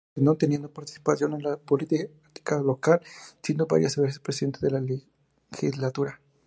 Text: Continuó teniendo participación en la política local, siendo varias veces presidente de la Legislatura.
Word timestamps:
Continuó 0.15 0.35
teniendo 0.35 0.73
participación 0.73 1.33
en 1.35 1.43
la 1.43 1.57
política 1.57 2.57
local, 2.57 3.01
siendo 3.43 3.67
varias 3.67 3.97
veces 3.97 4.17
presidente 4.17 4.57
de 4.59 4.71
la 4.71 4.81
Legislatura. 5.51 6.19